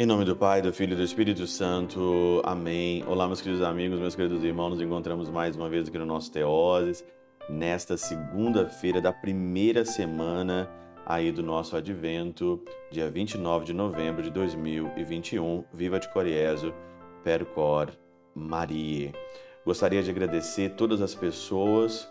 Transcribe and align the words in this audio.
Em 0.00 0.06
nome 0.06 0.24
do 0.24 0.36
Pai, 0.36 0.62
do 0.62 0.72
Filho 0.72 0.92
e 0.92 0.96
do 0.96 1.02
Espírito 1.02 1.44
Santo. 1.48 2.40
Amém. 2.44 3.04
Olá, 3.08 3.26
meus 3.26 3.40
queridos 3.40 3.64
amigos, 3.64 3.98
meus 3.98 4.14
queridos 4.14 4.44
irmãos. 4.44 4.70
Nos 4.70 4.80
encontramos 4.80 5.28
mais 5.28 5.56
uma 5.56 5.68
vez 5.68 5.88
aqui 5.88 5.98
no 5.98 6.06
nosso 6.06 6.30
Teoses, 6.30 7.04
nesta 7.48 7.96
segunda-feira 7.96 9.00
da 9.00 9.12
primeira 9.12 9.84
semana 9.84 10.70
aí 11.04 11.32
do 11.32 11.42
nosso 11.42 11.76
advento, 11.76 12.62
dia 12.92 13.10
29 13.10 13.64
de 13.64 13.72
novembro 13.72 14.22
de 14.22 14.30
2021. 14.30 15.64
Viva 15.72 15.98
de 15.98 16.08
Coriezo, 16.12 16.72
Percor 17.24 17.90
Maria. 18.32 19.10
Gostaria 19.64 20.02
de 20.02 20.10
agradecer 20.10 20.70
todas 20.70 21.02
as 21.02 21.14
pessoas 21.14 22.08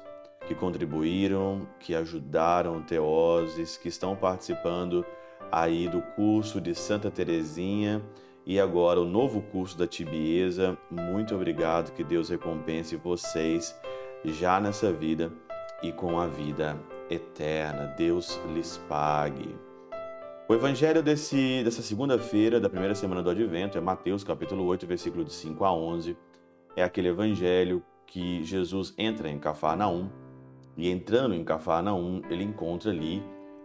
que 0.48 0.56
contribuíram, 0.56 1.68
que 1.80 1.96
ajudaram 1.96 2.82
Teoses, 2.82 3.78
que 3.78 3.88
estão 3.88 4.16
participando 4.16 5.06
aí 5.52 5.88
do 5.88 6.02
curso 6.02 6.62
de 6.62 6.74
Santa 6.76 7.10
Teresinha 7.10 8.02
e 8.46 8.60
agora 8.60 9.02
o 9.02 9.06
novo 9.06 9.42
curso 9.42 9.78
da 9.78 9.86
Tibieza. 9.86 10.78
Muito 10.90 11.36
obrigado, 11.36 11.92
que 11.94 12.04
Deus 12.04 12.30
recompense 12.30 12.96
vocês 12.96 13.76
já 14.24 14.60
nessa 14.60 14.92
vida 14.92 15.32
e 15.84 15.92
com 15.92 16.20
a 16.20 16.28
vida 16.28 16.80
eterna. 17.10 17.94
Deus 17.98 18.40
lhes 18.54 18.78
pague. 18.88 19.56
O 20.48 20.54
evangelho 20.54 21.04
desse, 21.04 21.62
dessa 21.62 21.82
segunda-feira, 21.82 22.58
da 22.58 22.70
primeira 22.70 22.96
semana 22.96 23.22
do 23.22 23.30
Advento, 23.30 23.78
é 23.78 23.82
Mateus 23.82 24.24
capítulo 24.24 24.64
8, 24.66 24.88
versículo 24.88 25.26
de 25.26 25.34
5 25.34 25.66
a 25.66 25.74
11. 25.74 26.16
É 26.78 26.84
aquele 26.84 27.08
evangelho 27.08 27.82
que 28.06 28.44
Jesus 28.44 28.94
entra 29.00 29.32
em 29.32 29.40
Cafarnaum 29.40 30.10
e 30.78 30.92
entrando 30.92 31.34
em 31.34 31.44
Cafarnaum, 31.44 32.22
ele 32.30 32.44
encontra 32.44 32.92
ali 32.92 33.24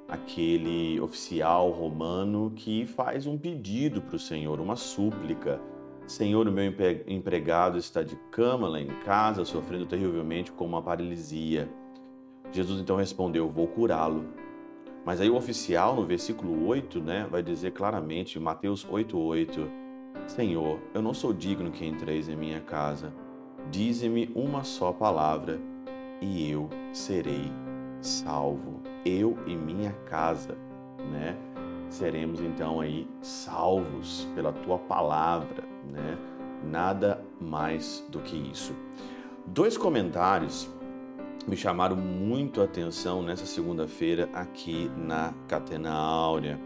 aquele 0.08 0.98
oficial 0.98 1.68
romano 1.68 2.50
que 2.56 2.86
faz 2.86 3.26
um 3.26 3.36
pedido 3.36 4.00
para 4.00 4.16
o 4.16 4.18
Senhor, 4.18 4.58
uma 4.60 4.76
súplica. 4.76 5.60
Senhor, 6.06 6.48
o 6.48 6.50
meu 6.50 6.64
empregado 7.06 7.76
está 7.76 8.02
de 8.02 8.16
cama 8.30 8.66
lá 8.66 8.80
em 8.80 8.88
casa, 9.04 9.44
sofrendo 9.44 9.84
terrivelmente 9.84 10.50
com 10.50 10.64
uma 10.64 10.80
paralisia. 10.80 11.68
Jesus 12.50 12.80
então 12.80 12.96
respondeu: 12.96 13.46
Vou 13.50 13.68
curá-lo. 13.68 14.24
Mas 15.04 15.20
aí 15.20 15.28
o 15.28 15.36
oficial, 15.36 15.94
no 15.96 16.06
versículo 16.06 16.66
8, 16.66 16.98
né, 16.98 17.28
vai 17.30 17.42
dizer 17.42 17.72
claramente, 17.72 18.40
Mateus 18.40 18.86
8,8: 18.86 19.81
Senhor, 20.26 20.80
eu 20.94 21.02
não 21.02 21.12
sou 21.12 21.32
digno 21.32 21.70
que 21.70 21.84
entreis 21.84 22.28
em 22.28 22.36
minha 22.36 22.60
casa. 22.60 23.12
Dize-me 23.70 24.30
uma 24.34 24.64
só 24.64 24.92
palavra 24.92 25.60
e 26.20 26.50
eu 26.50 26.68
serei 26.92 27.50
salvo 28.00 28.80
eu 29.04 29.36
e 29.46 29.56
minha 29.56 29.92
casa, 30.06 30.56
né? 31.10 31.36
Seremos 31.88 32.40
então 32.40 32.80
aí 32.80 33.06
salvos 33.20 34.26
pela 34.34 34.52
tua 34.52 34.78
palavra, 34.78 35.64
né? 35.90 36.16
Nada 36.64 37.22
mais 37.40 38.04
do 38.08 38.20
que 38.20 38.36
isso. 38.36 38.74
Dois 39.46 39.76
comentários 39.76 40.70
me 41.46 41.56
chamaram 41.56 41.96
muito 41.96 42.60
a 42.60 42.64
atenção 42.64 43.22
nessa 43.22 43.44
segunda-feira 43.44 44.28
aqui 44.32 44.90
na 44.96 45.34
Catena 45.48 45.92
Áurea. 45.92 46.58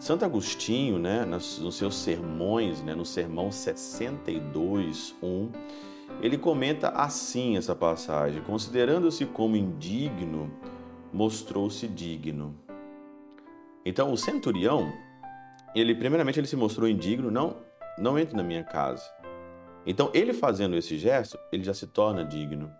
Santo 0.00 0.24
Agostinho, 0.24 0.98
né, 0.98 1.26
nos 1.26 1.76
seus 1.76 1.94
sermões, 1.96 2.82
né, 2.82 2.94
no 2.94 3.04
sermão 3.04 3.52
62, 3.52 5.14
1, 5.22 5.52
ele 6.22 6.38
comenta 6.38 6.88
assim 6.88 7.58
essa 7.58 7.76
passagem: 7.76 8.42
considerando-se 8.42 9.26
como 9.26 9.56
indigno 9.56 10.50
mostrou-se 11.12 11.86
digno. 11.86 12.58
Então 13.84 14.10
o 14.10 14.16
centurião, 14.16 14.90
ele 15.74 15.94
primeiramente 15.94 16.40
ele 16.40 16.46
se 16.46 16.56
mostrou 16.56 16.88
indigno, 16.88 17.30
não, 17.30 17.58
não 17.98 18.18
entre 18.18 18.34
na 18.34 18.42
minha 18.42 18.64
casa. 18.64 19.04
Então 19.84 20.10
ele 20.14 20.32
fazendo 20.32 20.76
esse 20.76 20.96
gesto, 20.96 21.38
ele 21.52 21.62
já 21.62 21.74
se 21.74 21.86
torna 21.86 22.24
digno. 22.24 22.72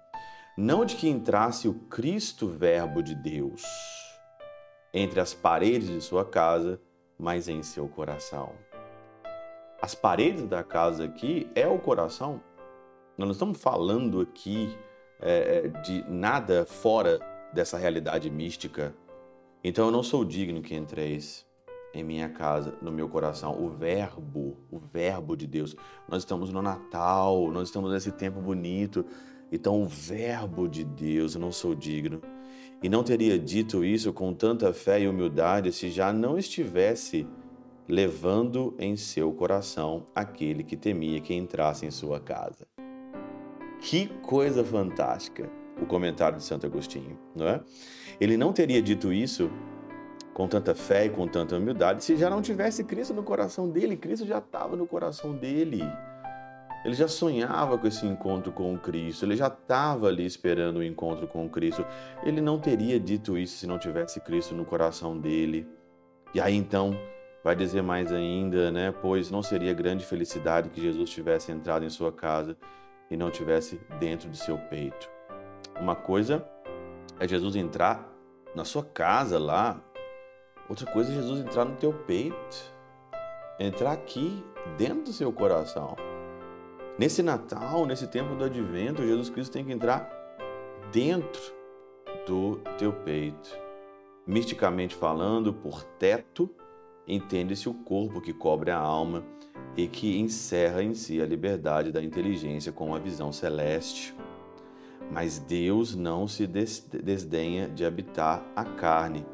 Não 0.56 0.86
de 0.86 0.96
que 0.96 1.08
entrasse 1.08 1.68
o 1.68 1.74
Cristo 1.74 2.48
Verbo 2.48 3.02
de 3.02 3.14
Deus 3.14 3.62
entre 4.92 5.20
as 5.20 5.34
paredes 5.34 5.88
de 5.88 6.00
sua 6.00 6.24
casa, 6.24 6.80
mas 7.20 7.48
em 7.48 7.62
seu 7.62 7.86
coração. 7.86 8.52
As 9.80 9.94
paredes 9.94 10.46
da 10.46 10.62
casa 10.62 11.04
aqui 11.04 11.50
é 11.54 11.66
o 11.66 11.78
coração. 11.78 12.40
Nós 13.16 13.26
não 13.26 13.32
estamos 13.32 13.60
falando 13.60 14.20
aqui 14.20 14.76
é, 15.20 15.68
de 15.68 16.04
nada 16.08 16.64
fora 16.64 17.18
dessa 17.52 17.78
realidade 17.78 18.30
mística. 18.30 18.94
Então 19.62 19.86
eu 19.86 19.90
não 19.90 20.02
sou 20.02 20.24
digno 20.24 20.62
que 20.62 20.74
entreis 20.74 21.46
em 21.92 22.04
minha 22.04 22.28
casa, 22.28 22.74
no 22.80 22.92
meu 22.92 23.08
coração. 23.08 23.60
O 23.62 23.68
Verbo, 23.68 24.56
o 24.70 24.78
Verbo 24.78 25.36
de 25.36 25.46
Deus. 25.46 25.74
Nós 26.08 26.22
estamos 26.22 26.50
no 26.50 26.62
Natal, 26.62 27.50
nós 27.50 27.68
estamos 27.68 27.92
nesse 27.92 28.12
tempo 28.12 28.40
bonito. 28.40 29.04
Então, 29.52 29.82
o 29.82 29.86
Verbo 29.86 30.68
de 30.68 30.84
Deus, 30.84 31.34
eu 31.34 31.40
não 31.40 31.50
sou 31.50 31.74
digno. 31.74 32.20
E 32.82 32.88
não 32.88 33.02
teria 33.02 33.38
dito 33.38 33.84
isso 33.84 34.12
com 34.12 34.32
tanta 34.32 34.72
fé 34.72 35.00
e 35.00 35.08
humildade 35.08 35.72
se 35.72 35.90
já 35.90 36.12
não 36.12 36.38
estivesse 36.38 37.26
levando 37.88 38.74
em 38.78 38.96
seu 38.96 39.32
coração 39.32 40.06
aquele 40.14 40.62
que 40.62 40.76
temia 40.76 41.20
que 41.20 41.34
entrasse 41.34 41.84
em 41.84 41.90
sua 41.90 42.20
casa. 42.20 42.66
Que 43.80 44.06
coisa 44.22 44.64
fantástica! 44.64 45.60
o 45.80 45.86
comentário 45.86 46.36
de 46.36 46.44
Santo 46.44 46.66
Agostinho, 46.66 47.18
não 47.34 47.48
é? 47.48 47.60
Ele 48.20 48.36
não 48.36 48.52
teria 48.52 48.82
dito 48.82 49.12
isso 49.12 49.50
com 50.34 50.46
tanta 50.46 50.74
fé 50.74 51.06
e 51.06 51.10
com 51.10 51.26
tanta 51.26 51.56
humildade 51.56 52.04
se 52.04 52.16
já 52.16 52.30
não 52.30 52.42
tivesse 52.42 52.84
Cristo 52.84 53.14
no 53.14 53.22
coração 53.22 53.68
dele. 53.68 53.96
Cristo 53.96 54.26
já 54.26 54.38
estava 54.38 54.76
no 54.76 54.86
coração 54.86 55.34
dele. 55.34 55.82
Ele 56.84 56.94
já 56.94 57.06
sonhava 57.06 57.76
com 57.76 57.86
esse 57.86 58.06
encontro 58.06 58.50
com 58.52 58.78
Cristo, 58.78 59.24
ele 59.24 59.36
já 59.36 59.48
estava 59.48 60.06
ali 60.08 60.24
esperando 60.24 60.78
o 60.78 60.84
encontro 60.84 61.26
com 61.26 61.48
Cristo. 61.48 61.84
Ele 62.22 62.40
não 62.40 62.58
teria 62.58 62.98
dito 62.98 63.36
isso 63.36 63.58
se 63.58 63.66
não 63.66 63.78
tivesse 63.78 64.20
Cristo 64.20 64.54
no 64.54 64.64
coração 64.64 65.18
dele. 65.18 65.68
E 66.34 66.40
aí 66.40 66.54
então 66.54 66.96
vai 67.44 67.54
dizer 67.54 67.82
mais 67.82 68.12
ainda, 68.12 68.70
né? 68.70 68.92
Pois 68.92 69.30
não 69.30 69.42
seria 69.42 69.74
grande 69.74 70.04
felicidade 70.06 70.70
que 70.70 70.80
Jesus 70.80 71.10
tivesse 71.10 71.52
entrado 71.52 71.84
em 71.84 71.90
sua 71.90 72.12
casa 72.12 72.56
e 73.10 73.16
não 73.16 73.30
tivesse 73.30 73.80
dentro 73.98 74.30
de 74.30 74.38
seu 74.38 74.56
peito. 74.56 75.10
Uma 75.78 75.96
coisa 75.96 76.46
é 77.18 77.28
Jesus 77.28 77.56
entrar 77.56 78.08
na 78.54 78.64
sua 78.64 78.84
casa 78.84 79.38
lá, 79.38 79.80
outra 80.68 80.86
coisa 80.86 81.10
é 81.12 81.14
Jesus 81.14 81.40
entrar 81.40 81.64
no 81.64 81.76
teu 81.76 81.92
peito, 81.92 82.74
entrar 83.58 83.92
aqui 83.92 84.44
dentro 84.78 85.04
do 85.04 85.12
seu 85.12 85.32
coração. 85.32 85.96
Nesse 87.00 87.22
Natal, 87.22 87.86
nesse 87.86 88.06
tempo 88.06 88.34
do 88.34 88.44
advento, 88.44 89.02
Jesus 89.02 89.30
Cristo 89.30 89.52
tem 89.52 89.64
que 89.64 89.72
entrar 89.72 90.06
dentro 90.92 91.40
do 92.26 92.56
teu 92.76 92.92
peito. 92.92 93.58
Misticamente 94.26 94.94
falando, 94.94 95.50
por 95.50 95.82
teto, 95.82 96.54
entende-se 97.08 97.70
o 97.70 97.72
corpo 97.72 98.20
que 98.20 98.34
cobre 98.34 98.70
a 98.70 98.76
alma 98.76 99.24
e 99.74 99.88
que 99.88 100.18
encerra 100.20 100.82
em 100.82 100.92
si 100.92 101.22
a 101.22 101.24
liberdade 101.24 101.90
da 101.90 102.02
inteligência 102.02 102.70
com 102.70 102.94
a 102.94 102.98
visão 102.98 103.32
celeste. 103.32 104.14
Mas 105.10 105.38
Deus 105.38 105.96
não 105.96 106.28
se 106.28 106.46
desdenha 106.46 107.66
de 107.66 107.82
habitar 107.82 108.44
a 108.54 108.62
carne, 108.62 109.24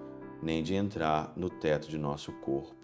nem 0.41 0.63
de 0.63 0.77
entrar 0.77 1.33
no 1.35 1.51
teto 1.51 1.89
de 1.89 1.99
nosso 1.99 2.31
corpo. 2.31 2.76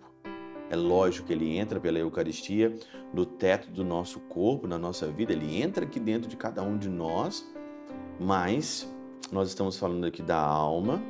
É 0.72 0.76
lógico 0.76 1.26
que 1.26 1.34
ele 1.34 1.58
entra 1.58 1.78
pela 1.78 1.98
Eucaristia 1.98 2.74
no 3.12 3.26
teto 3.26 3.70
do 3.70 3.84
nosso 3.84 4.18
corpo, 4.20 4.66
na 4.66 4.78
nossa 4.78 5.06
vida, 5.06 5.30
ele 5.30 5.60
entra 5.60 5.84
aqui 5.84 6.00
dentro 6.00 6.30
de 6.30 6.34
cada 6.34 6.62
um 6.62 6.78
de 6.78 6.88
nós, 6.88 7.46
mas 8.18 8.90
nós 9.30 9.48
estamos 9.48 9.78
falando 9.78 10.06
aqui 10.06 10.22
da 10.22 10.38
alma 10.38 11.02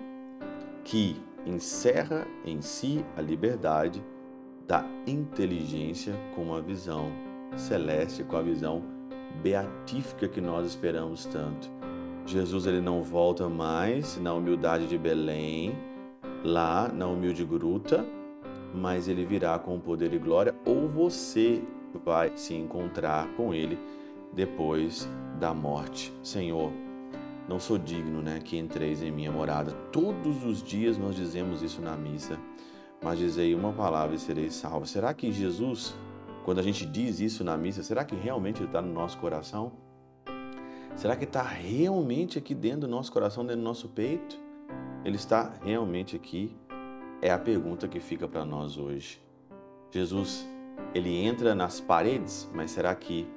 que 0.82 1.14
encerra 1.46 2.26
em 2.44 2.60
si 2.60 3.04
a 3.16 3.20
liberdade 3.20 4.04
da 4.66 4.84
inteligência 5.06 6.12
com 6.34 6.52
a 6.56 6.60
visão 6.60 7.12
celeste, 7.56 8.24
com 8.24 8.36
a 8.36 8.42
visão 8.42 8.82
beatífica 9.44 10.26
que 10.26 10.40
nós 10.40 10.66
esperamos 10.66 11.24
tanto. 11.26 11.70
Jesus 12.26 12.66
ele 12.66 12.80
não 12.80 13.00
volta 13.00 13.48
mais 13.48 14.18
na 14.18 14.34
humildade 14.34 14.88
de 14.88 14.98
Belém, 14.98 15.72
lá 16.42 16.88
na 16.88 17.06
humilde 17.06 17.44
gruta, 17.44 18.04
mas 18.74 19.08
ele 19.08 19.24
virá 19.24 19.58
com 19.58 19.78
poder 19.78 20.12
e 20.12 20.18
glória, 20.18 20.54
ou 20.64 20.88
você 20.88 21.62
vai 22.04 22.32
se 22.36 22.54
encontrar 22.54 23.28
com 23.36 23.52
ele 23.52 23.78
depois 24.32 25.08
da 25.38 25.52
morte. 25.52 26.12
Senhor, 26.22 26.72
não 27.48 27.60
sou 27.60 27.76
digno, 27.76 28.22
né, 28.22 28.40
que 28.42 28.56
entreis 28.56 29.02
em 29.02 29.10
minha 29.10 29.30
morada. 29.30 29.72
Todos 29.92 30.44
os 30.44 30.62
dias 30.62 30.96
nós 30.96 31.14
dizemos 31.14 31.62
isso 31.62 31.82
na 31.82 31.96
missa, 31.96 32.38
mas 33.02 33.18
dizei 33.18 33.54
uma 33.54 33.72
palavra 33.72 34.14
e 34.14 34.18
serei 34.18 34.50
salvo. 34.50 34.86
Será 34.86 35.12
que 35.12 35.30
Jesus 35.30 35.94
quando 36.44 36.58
a 36.58 36.62
gente 36.62 36.84
diz 36.84 37.20
isso 37.20 37.44
na 37.44 37.56
missa, 37.56 37.82
será 37.82 38.04
que 38.04 38.16
realmente 38.16 38.62
está 38.64 38.82
no 38.82 38.92
nosso 38.92 39.16
coração? 39.18 39.72
Será 40.96 41.14
que 41.16 41.24
está 41.24 41.42
realmente 41.42 42.36
aqui 42.36 42.54
dentro 42.54 42.80
do 42.80 42.88
nosso 42.88 43.12
coração, 43.12 43.44
dentro 43.44 43.60
do 43.60 43.64
nosso 43.64 43.88
peito? 43.88 44.38
Ele 45.04 45.16
está 45.16 45.54
realmente 45.62 46.16
aqui? 46.16 46.54
É 47.22 47.30
a 47.30 47.38
pergunta 47.38 47.86
que 47.86 48.00
fica 48.00 48.26
para 48.26 48.44
nós 48.44 48.76
hoje. 48.76 49.22
Jesus, 49.92 50.44
ele 50.92 51.24
entra 51.24 51.54
nas 51.54 51.80
paredes, 51.80 52.50
mas 52.52 52.72
será 52.72 52.92
que 52.96 53.28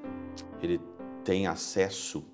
ele 0.60 0.82
tem 1.24 1.46
acesso 1.46 2.26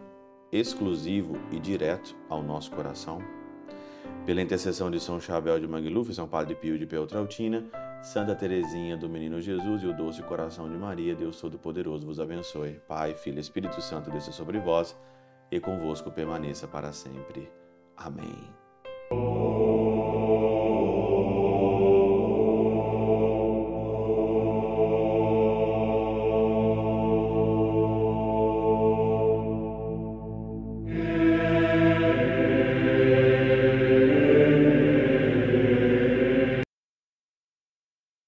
exclusivo 0.49 1.35
e 1.51 1.59
direto 1.59 2.15
ao 2.29 2.41
nosso 2.41 2.71
coração? 2.71 3.19
Pela 4.25 4.41
intercessão 4.41 4.89
de 4.89 4.97
São 4.99 5.19
Chabel 5.19 5.59
de 5.59 5.67
Mangluf, 5.67 6.13
São 6.13 6.25
Padre 6.25 6.55
Pio 6.55 6.79
de 6.79 6.85
Peltrautina, 6.85 7.65
Santa 8.01 8.33
Teresinha 8.33 8.95
do 8.95 9.09
Menino 9.09 9.41
Jesus 9.41 9.83
e 9.83 9.87
o 9.87 9.93
doce 9.93 10.23
coração 10.23 10.69
de 10.69 10.77
Maria, 10.77 11.13
Deus 11.13 11.41
Todo-Poderoso 11.41 12.05
vos 12.05 12.19
abençoe. 12.19 12.79
Pai, 12.87 13.13
Filho 13.13 13.37
e 13.37 13.41
Espírito 13.41 13.81
Santo, 13.81 14.09
desça 14.09 14.31
sobre 14.31 14.57
vós 14.57 14.97
e 15.51 15.59
convosco 15.59 16.09
permaneça 16.11 16.65
para 16.65 16.93
sempre. 16.93 17.51
Amém. 17.97 19.40